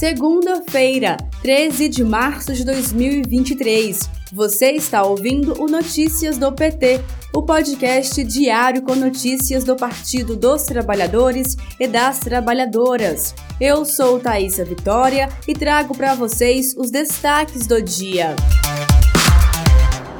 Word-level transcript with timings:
Segunda-feira, 0.00 1.18
13 1.42 1.86
de 1.90 2.02
março 2.02 2.54
de 2.54 2.64
2023. 2.64 4.08
Você 4.32 4.70
está 4.70 5.02
ouvindo 5.02 5.62
o 5.62 5.66
Notícias 5.66 6.38
do 6.38 6.50
PT, 6.50 7.02
o 7.34 7.42
podcast 7.42 8.24
diário 8.24 8.80
com 8.80 8.94
notícias 8.94 9.62
do 9.62 9.76
Partido 9.76 10.34
dos 10.34 10.62
Trabalhadores 10.62 11.54
e 11.78 11.86
das 11.86 12.18
Trabalhadoras. 12.18 13.34
Eu 13.60 13.84
sou 13.84 14.18
Thaisa 14.18 14.64
Vitória 14.64 15.28
e 15.46 15.52
trago 15.52 15.94
para 15.94 16.14
vocês 16.14 16.74
os 16.78 16.90
destaques 16.90 17.66
do 17.66 17.82
dia. 17.82 18.34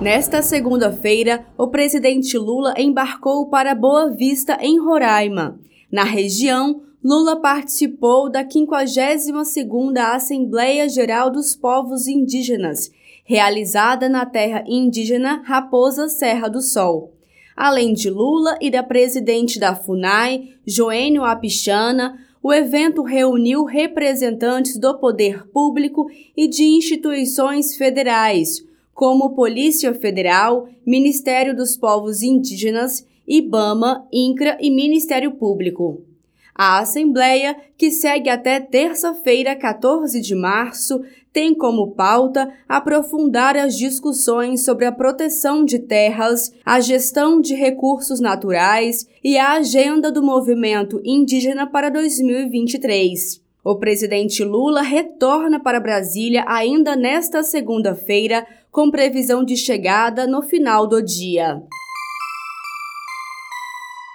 Nesta 0.00 0.40
segunda-feira, 0.40 1.44
o 1.58 1.66
presidente 1.66 2.38
Lula 2.38 2.74
embarcou 2.78 3.48
para 3.48 3.74
Boa 3.74 4.08
Vista, 4.08 4.56
em 4.60 4.78
Roraima. 4.78 5.58
Na 5.90 6.04
região, 6.04 6.80
Lula 7.04 7.36
participou 7.36 8.30
da 8.30 8.42
52ª 8.42 10.14
Assembleia 10.14 10.88
Geral 10.88 11.30
dos 11.30 11.54
Povos 11.54 12.06
Indígenas, 12.06 12.90
realizada 13.26 14.08
na 14.08 14.24
terra 14.24 14.64
indígena 14.66 15.42
Raposa 15.44 16.08
Serra 16.08 16.48
do 16.48 16.62
Sol. 16.62 17.12
Além 17.54 17.92
de 17.92 18.08
Lula 18.08 18.56
e 18.58 18.70
da 18.70 18.82
presidente 18.82 19.60
da 19.60 19.74
FUNAI, 19.74 20.54
Joênio 20.66 21.24
Apichana, 21.24 22.18
o 22.42 22.50
evento 22.50 23.02
reuniu 23.02 23.64
representantes 23.64 24.78
do 24.78 24.98
poder 24.98 25.46
público 25.48 26.06
e 26.34 26.48
de 26.48 26.64
instituições 26.64 27.76
federais, 27.76 28.64
como 28.94 29.34
Polícia 29.34 29.92
Federal, 29.92 30.70
Ministério 30.86 31.54
dos 31.54 31.76
Povos 31.76 32.22
Indígenas, 32.22 33.06
IBAMA, 33.28 34.08
INCRA 34.10 34.56
e 34.58 34.70
Ministério 34.70 35.32
Público. 35.32 36.13
A 36.54 36.78
Assembleia, 36.78 37.56
que 37.76 37.90
segue 37.90 38.30
até 38.30 38.60
terça-feira, 38.60 39.56
14 39.56 40.20
de 40.20 40.36
março, 40.36 41.02
tem 41.32 41.52
como 41.52 41.90
pauta 41.90 42.48
aprofundar 42.68 43.56
as 43.56 43.76
discussões 43.76 44.64
sobre 44.64 44.84
a 44.84 44.92
proteção 44.92 45.64
de 45.64 45.80
terras, 45.80 46.54
a 46.64 46.78
gestão 46.78 47.40
de 47.40 47.56
recursos 47.56 48.20
naturais 48.20 49.08
e 49.22 49.36
a 49.36 49.54
agenda 49.54 50.12
do 50.12 50.22
movimento 50.22 51.00
indígena 51.04 51.66
para 51.66 51.90
2023. 51.90 53.42
O 53.64 53.74
presidente 53.76 54.44
Lula 54.44 54.82
retorna 54.82 55.58
para 55.58 55.80
Brasília 55.80 56.44
ainda 56.46 56.94
nesta 56.94 57.42
segunda-feira, 57.42 58.46
com 58.70 58.90
previsão 58.90 59.42
de 59.42 59.56
chegada 59.56 60.26
no 60.26 60.40
final 60.40 60.86
do 60.86 61.02
dia. 61.02 61.60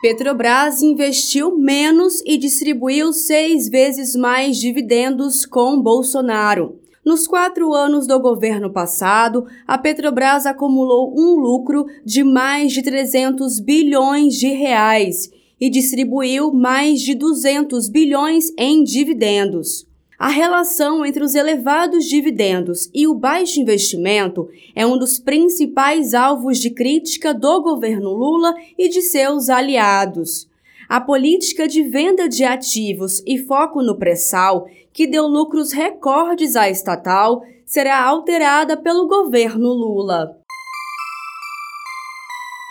Petrobras 0.01 0.81
investiu 0.81 1.57
menos 1.57 2.23
e 2.25 2.37
distribuiu 2.37 3.11
seis 3.11 3.67
vezes 3.67 4.15
mais 4.15 4.55
dividendos 4.57 5.45
com 5.45 5.81
Bolsonaro. 5.81 6.79
Nos 7.03 7.27
quatro 7.27 7.73
anos 7.73 8.07
do 8.07 8.17
governo 8.17 8.71
passado, 8.71 9.45
a 9.67 9.77
Petrobras 9.77 10.45
acumulou 10.45 11.13
um 11.17 11.35
lucro 11.35 11.85
de 12.05 12.23
mais 12.23 12.71
de 12.71 12.81
300 12.81 13.59
bilhões 13.59 14.35
de 14.35 14.47
reais 14.47 15.29
e 15.59 15.69
distribuiu 15.69 16.53
mais 16.53 17.01
de 17.01 17.13
200 17.13 17.89
bilhões 17.89 18.53
em 18.57 18.85
dividendos. 18.85 19.88
A 20.19 20.27
relação 20.27 21.05
entre 21.05 21.23
os 21.23 21.33
elevados 21.33 22.03
dividendos 22.03 22.89
e 22.93 23.07
o 23.07 23.13
baixo 23.13 23.61
investimento 23.61 24.49
é 24.75 24.85
um 24.85 24.97
dos 24.97 25.17
principais 25.17 26.13
alvos 26.13 26.59
de 26.59 26.71
crítica 26.71 27.33
do 27.33 27.61
governo 27.61 28.09
Lula 28.09 28.53
e 28.77 28.89
de 28.89 29.01
seus 29.01 29.47
aliados. 29.47 30.45
A 30.89 30.99
política 30.99 31.69
de 31.69 31.83
venda 31.83 32.27
de 32.27 32.43
ativos 32.43 33.23
e 33.25 33.37
foco 33.37 33.81
no 33.81 33.97
pré-sal, 33.97 34.67
que 34.91 35.07
deu 35.07 35.25
lucros 35.25 35.71
recordes 35.71 36.57
à 36.57 36.69
estatal, 36.69 37.41
será 37.65 38.03
alterada 38.03 38.75
pelo 38.75 39.07
governo 39.07 39.69
Lula. 39.69 40.38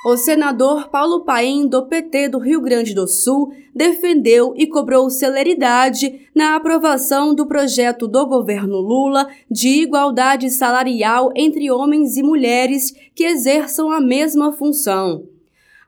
O 0.04 0.16
senador 0.16 0.88
Paulo 0.90 1.24
Paim, 1.24 1.66
do 1.66 1.84
PT 1.86 2.28
do 2.28 2.38
Rio 2.38 2.60
Grande 2.60 2.94
do 2.94 3.08
Sul, 3.08 3.52
defendeu 3.74 4.54
e 4.56 4.64
cobrou 4.64 5.10
celeridade 5.10 6.28
na 6.32 6.54
aprovação 6.54 7.34
do 7.34 7.46
projeto 7.46 8.06
do 8.06 8.24
governo 8.24 8.76
Lula 8.76 9.28
de 9.50 9.82
igualdade 9.82 10.50
salarial 10.50 11.32
entre 11.34 11.68
homens 11.68 12.16
e 12.16 12.22
mulheres 12.22 12.94
que 13.12 13.24
exerçam 13.24 13.90
a 13.90 14.00
mesma 14.00 14.52
função. 14.52 15.24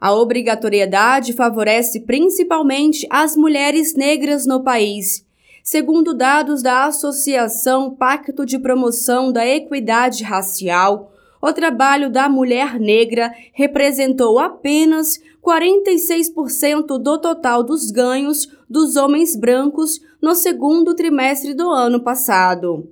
A 0.00 0.12
obrigatoriedade 0.12 1.32
favorece 1.32 2.00
principalmente 2.00 3.06
as 3.08 3.36
mulheres 3.36 3.94
negras 3.94 4.44
no 4.44 4.64
país. 4.64 5.24
Segundo 5.62 6.12
dados 6.12 6.62
da 6.62 6.86
Associação 6.86 7.94
Pacto 7.94 8.44
de 8.44 8.58
Promoção 8.58 9.30
da 9.30 9.46
Equidade 9.46 10.24
Racial, 10.24 11.12
o 11.42 11.52
trabalho 11.52 12.10
da 12.10 12.28
mulher 12.28 12.78
negra 12.78 13.32
representou 13.52 14.38
apenas 14.38 15.18
46% 15.42 16.98
do 16.98 17.18
total 17.18 17.62
dos 17.62 17.90
ganhos 17.90 18.48
dos 18.68 18.96
homens 18.96 19.34
brancos 19.34 20.00
no 20.20 20.34
segundo 20.34 20.94
trimestre 20.94 21.54
do 21.54 21.70
ano 21.70 22.00
passado. 22.00 22.88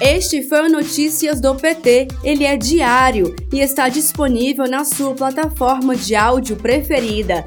Este 0.00 0.42
foi 0.42 0.66
o 0.66 0.68
Notícias 0.68 1.40
do 1.40 1.54
PT. 1.54 2.08
Ele 2.24 2.44
é 2.44 2.56
diário 2.56 3.34
e 3.52 3.60
está 3.60 3.88
disponível 3.88 4.68
na 4.68 4.84
sua 4.84 5.14
plataforma 5.14 5.94
de 5.94 6.16
áudio 6.16 6.56
preferida. 6.56 7.46